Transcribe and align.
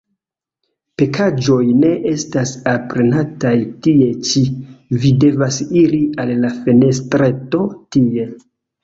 Pakaĵoj 0.99 1.57
ne 1.81 1.91
estas 2.11 2.53
alprenataj 2.71 3.51
tie 3.87 4.07
ĉi; 4.29 4.43
vi 5.05 5.13
devas 5.25 5.61
iri 5.83 6.01
al 6.25 6.33
la 6.47 6.51
fenestreto, 6.57 7.61
tie. 7.99 8.27